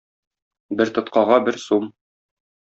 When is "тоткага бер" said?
0.95-1.61